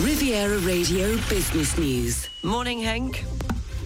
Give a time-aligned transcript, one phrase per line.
[0.00, 2.28] Riviera Radio Business News.
[2.42, 3.22] Morning, Henk.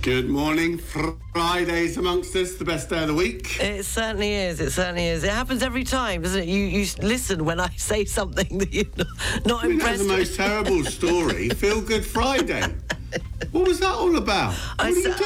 [0.01, 0.79] Good morning.
[0.79, 3.59] Fridays amongst us, the best day of the week.
[3.61, 4.61] It certainly is.
[4.61, 5.25] It certainly is.
[5.25, 6.49] It happens every time, doesn't it?
[6.49, 9.07] You you listen when I say something that you're not,
[9.45, 11.49] not I mean, impressed that's the most terrible story.
[11.49, 12.63] Feel Good Friday.
[13.53, 14.53] What was that all about?
[14.53, 15.17] What I are you doing?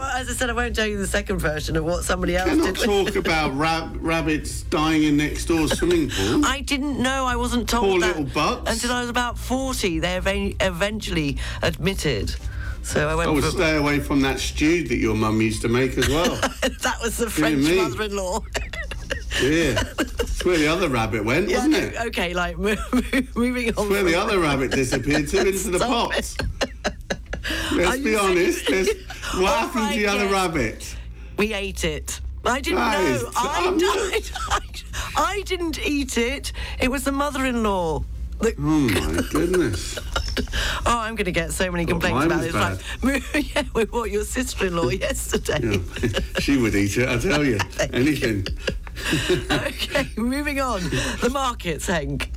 [0.00, 2.48] I- as I said, I won't tell you the second version of what somebody else
[2.48, 2.84] Cannot did.
[2.84, 6.44] talk about rab- rabbits dying in next door swimming pool.
[6.44, 7.26] I didn't know.
[7.26, 8.70] I wasn't told Poor that little bucks.
[8.72, 10.00] until I was about forty.
[10.00, 12.34] They ev- eventually admitted.
[12.82, 13.28] So I went.
[13.28, 15.96] Oh, I would for, stay away from that stew that your mum used to make
[15.98, 16.34] as well.
[16.36, 17.76] that was the French me.
[17.76, 18.40] mother-in-law.
[19.42, 19.74] yeah.
[19.96, 21.94] That's where the other rabbit went, wasn't it?
[22.06, 23.88] okay, like moving on.
[23.88, 26.16] Where from- the other rabbit disappeared to into the Stop pot.
[26.40, 26.46] Are
[27.76, 28.66] Let's be honest.
[28.66, 28.88] There's,
[29.34, 30.32] what All happened to the other yes.
[30.32, 30.96] rabbit?
[31.38, 32.20] We ate it.
[32.44, 33.30] I didn't know.
[33.36, 34.22] I.
[34.48, 34.60] I,
[35.16, 36.52] I didn't eat it.
[36.80, 38.00] It was the mother-in-law.
[38.40, 39.98] The- Oh my goodness.
[39.98, 42.54] oh, I'm going to get so many complaints about this.
[43.02, 45.60] Like, yeah, we bought your sister-in-law yesterday.
[46.02, 46.20] Yeah.
[46.38, 47.58] she would eat it, I tell you.
[47.94, 48.46] Anything.
[49.50, 50.82] okay, moving on.
[51.20, 52.28] The markets, Henk.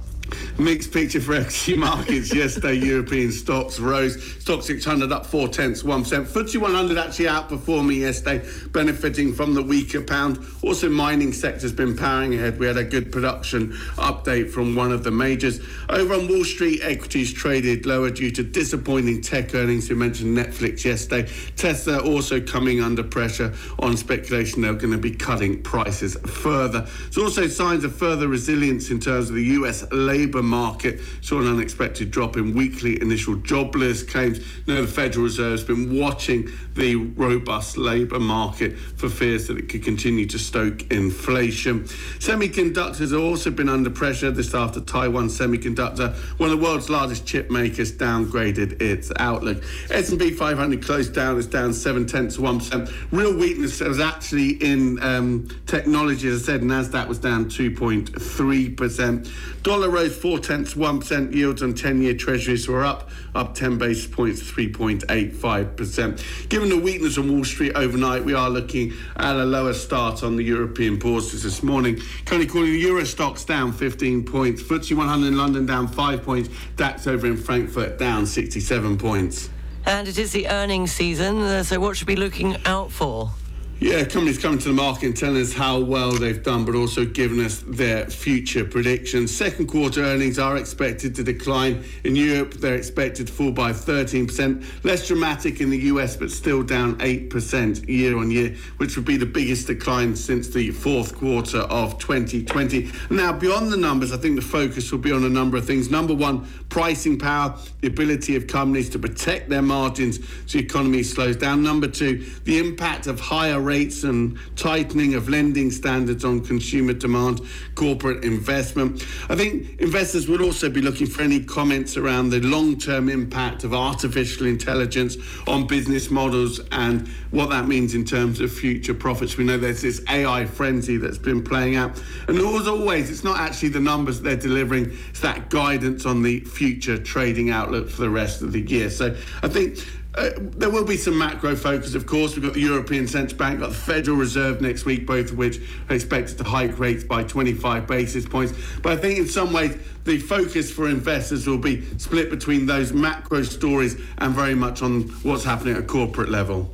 [0.59, 2.73] Mixed picture for equity markets yesterday.
[2.73, 4.17] European stocks rose.
[4.17, 6.27] Stoxx 600 up four tenths, one percent.
[6.27, 10.45] FTSE 100 actually outperforming yesterday, benefiting from the weaker pound.
[10.61, 12.59] Also, mining sector's been powering ahead.
[12.59, 15.61] We had a good production update from one of the majors.
[15.87, 19.89] Over on Wall Street, equities traded lower due to disappointing tech earnings.
[19.89, 21.31] We mentioned Netflix yesterday.
[21.55, 26.81] Tesla also coming under pressure on speculation they're going to be cutting prices further.
[27.03, 30.99] There's also signs of further resilience in terms of the US labour market.
[31.21, 34.39] Saw an unexpected drop in weekly initial jobless claims.
[34.67, 39.83] Now, the Federal Reserve's been watching the robust labour market for fears that it could
[39.83, 41.83] continue to stoke inflation.
[42.19, 47.25] Semiconductors have also been under pressure this after Taiwan Semiconductor, one of the world's largest
[47.25, 49.63] chip makers, downgraded its outlook.
[49.91, 52.89] S&P 500 closed down, it's down seven tenths of one percent.
[53.11, 56.61] Real weakness was actually in um, technology, as I said.
[56.61, 59.31] Nasdaq was down 2.3 percent.
[59.63, 61.33] Dollar rose four tenths one percent.
[61.33, 66.23] Yields on 10-year Treasuries were up, up 10 basis points, 3.85 percent.
[66.49, 70.35] Given the weakness on Wall Street overnight, we are looking at a lower start on
[70.35, 72.01] the European bourses this morning.
[72.25, 74.63] Currently calling the Euro Stoxx down 15 points.
[74.63, 76.49] FTSE 100 in London down five points.
[76.77, 79.49] DAX over in Frankfurt down 67 points.
[79.85, 83.31] And it is the earnings season, uh, so what should we be looking out for?
[83.81, 87.05] Yeah, companies coming to the market and telling us how well they've done, but also
[87.05, 89.33] giving us their future predictions.
[89.33, 91.85] Second quarter earnings are expected to decline.
[92.03, 94.83] In Europe, they're expected to fall by 13%.
[94.83, 99.15] Less dramatic in the US, but still down 8% year on year, which would be
[99.15, 102.91] the biggest decline since the fourth quarter of 2020.
[103.09, 105.89] Now, beyond the numbers, I think the focus will be on a number of things.
[105.89, 111.01] Number one, pricing power, the ability of companies to protect their margins so the economy
[111.01, 111.63] slows down.
[111.63, 117.39] Number two, the impact of higher rates and tightening of lending standards on consumer demand,
[117.75, 119.05] corporate investment.
[119.29, 123.63] I think investors will also be looking for any comments around the long term impact
[123.63, 129.37] of artificial intelligence on business models and what that means in terms of future profits.
[129.37, 132.01] We know there's this AI frenzy that's been playing out.
[132.27, 136.39] And as always, it's not actually the numbers they're delivering, it's that guidance on the
[136.39, 138.89] future trading outlook for the rest of the year.
[138.89, 139.77] So I think
[140.19, 142.35] uh, there will be some macro focus, of course.
[142.35, 145.59] We've got the European Central Bank, got the Federal Reserve next week, both of which
[145.89, 148.53] are expected to hike rates by 25 basis points.
[148.81, 152.91] But I think in some ways, the focus for investors will be split between those
[152.91, 156.69] macro stories and very much on what's happening at a corporate level.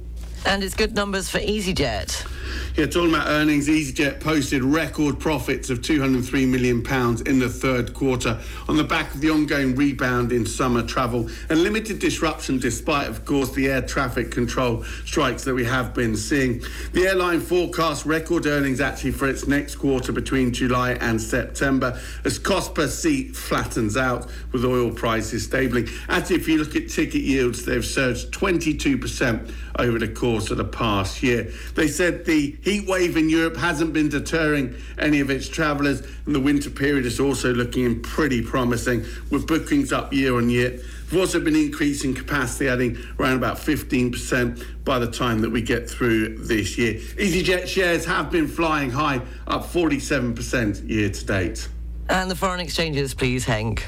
[0.46, 2.35] And it's good numbers for EasyJet.
[2.76, 6.78] Yeah, talking about earnings, EasyJet posted record profits of £203 million
[7.26, 11.64] in the third quarter on the back of the ongoing rebound in summer travel and
[11.64, 16.62] limited disruption despite, of course, the air traffic control strikes that we have been seeing.
[16.94, 22.38] The airline forecasts record earnings actually for its next quarter between July and September as
[22.38, 25.88] cost per seat flattens out with oil prices stabling.
[26.10, 30.66] Actually, if you look at ticket yields, they've surged 22% over the course of the
[30.66, 31.52] past year.
[31.74, 36.36] They said the heat wave in Europe hasn't been deterring any of its travellers, and
[36.36, 40.80] the winter period is also looking pretty promising, with bookings up year on year.
[41.12, 45.90] We've also been increasing capacity, adding around about 15% by the time that we get
[45.90, 46.96] through this year.
[46.96, 51.68] EasyJet shares have been flying high, up 47% year to date.
[52.10, 53.84] And the foreign exchanges, please, Henk.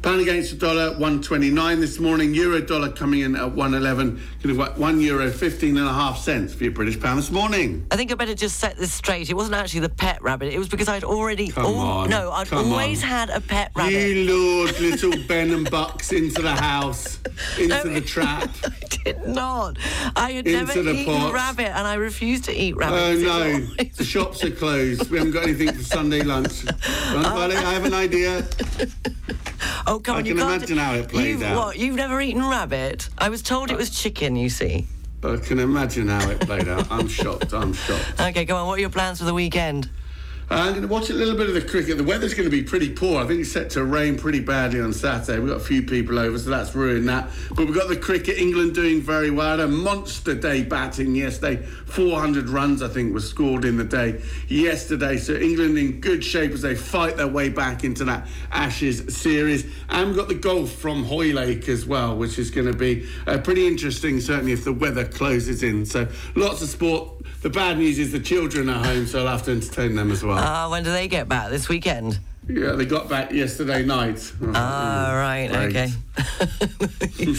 [0.00, 2.32] Pound against the dollar, 129 this morning.
[2.32, 4.20] Euro dollar coming in at 111.
[4.42, 7.84] Going to one euro 15 and a half cents for your British pound this morning.
[7.90, 9.28] I think I better just set this straight.
[9.28, 10.54] It wasn't actually the pet rabbit.
[10.54, 11.48] It was because I'd already.
[11.48, 13.08] Come on, No, I'd come always on.
[13.08, 13.92] had a pet rabbit.
[13.92, 17.18] You lured little Ben and Bucks into the house,
[17.58, 18.50] into No, the trap.
[18.90, 19.76] I did not.
[20.16, 21.32] I had Into never eaten pot.
[21.32, 22.96] rabbit, and I refused to eat rabbit.
[22.96, 23.58] Oh no,
[23.96, 25.10] the shops are closed.
[25.10, 26.64] We haven't got anything for Sunday lunch.
[27.12, 28.46] Don't worry, uh, I have an idea.
[29.86, 30.26] Oh come I on!
[30.26, 30.56] you can can't.
[30.56, 31.56] imagine how it plays you've, out.
[31.56, 31.78] What?
[31.78, 33.08] You've never eaten rabbit?
[33.16, 34.36] I was told it was chicken.
[34.36, 34.86] You see.
[35.24, 36.90] I can imagine how it played out.
[36.90, 37.52] I'm shocked.
[37.54, 38.12] I'm shocked.
[38.20, 38.66] Okay, go on.
[38.66, 39.88] What are your plans for the weekend?
[40.50, 41.98] I'm going to watch a little bit of the cricket.
[41.98, 43.22] The weather's going to be pretty poor.
[43.22, 45.38] I think it's set to rain pretty badly on Saturday.
[45.38, 47.28] We've got a few people over, so that's ruined that.
[47.50, 48.38] But we've got the cricket.
[48.38, 49.60] England doing very well.
[49.60, 51.62] A monster day batting yesterday.
[51.66, 55.18] 400 runs, I think, was scored in the day yesterday.
[55.18, 59.66] So England in good shape as they fight their way back into that Ashes series.
[59.90, 63.36] And we've got the golf from Hoylake as well, which is going to be uh,
[63.36, 65.84] pretty interesting, certainly if the weather closes in.
[65.84, 67.16] So lots of sport.
[67.42, 70.24] The bad news is the children are home, so I'll have to entertain them as
[70.24, 70.37] well.
[70.40, 71.50] Ah, when do they get back?
[71.50, 72.20] This weekend?
[72.48, 74.32] Yeah, they got back yesterday night.
[74.54, 75.48] Ah, right.
[75.50, 75.76] Great.
[75.76, 75.92] Okay.
[77.24, 77.34] you,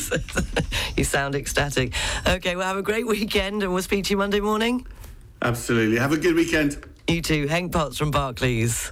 [0.98, 1.94] you sound ecstatic.
[2.28, 4.86] Okay, well, have a great weekend, and we'll speak to you Monday morning.
[5.42, 5.98] Absolutely.
[5.98, 6.84] Have a good weekend.
[7.08, 7.48] You too.
[7.48, 8.92] Henk Potts from Barclays.